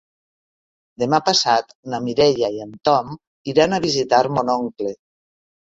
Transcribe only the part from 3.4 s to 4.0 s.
iran a